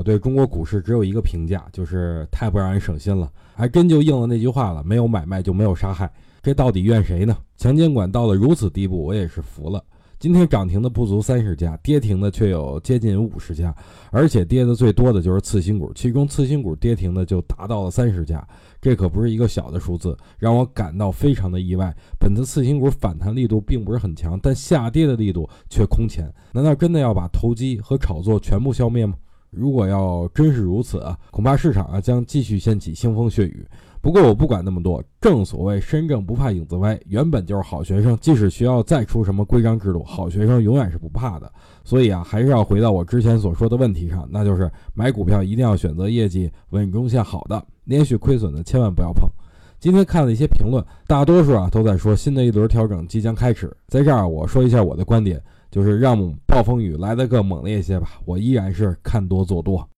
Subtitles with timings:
[0.00, 6.10] 我对中国股市只有一个评价，就是太不让人省心了，还真就应了那句话了：没有买卖就没有杀害。
[6.40, 7.36] 这到底怨谁呢？
[7.58, 9.84] 强监管到了如此地步，我也是服了。
[10.18, 13.74] 今天涨停的不足三十家，跌停的却有接近五十家，
[14.10, 18.42] 而且跌的最多的就是次新股，其中次新股跌停的就达到了三十家，
[18.80, 21.94] 这可不是一个小的数字，让我感到非常的意外。
[22.18, 29.14] 本次次新股反弹力度并不是很强，但下跌的力度却空前，难道真的要把投机和炒作全部消灭吗？
[29.50, 33.66] 如果要真是如此，恐怕市场啊将继续掀起腥风血雨。
[34.02, 41.52] 不过我不管那么多，正所谓身正不怕影子歪，原本就是好学生，即使学校再出什么规章制度，好学生永远是不怕的。
[41.84, 49.28] 所以啊，还是要回到我之前所说的问题上，那就是买股票一定要选择业绩稳中向好的，连续亏损的千万不要碰。
[49.78, 55.42] 今天看了一些评论，大多数啊都在说新的一轮调整即将开始，在这儿我说一下我的观点。
[55.70, 59.88] 就是让暴风雨来得更猛烈一些吧，我依然是看多做多。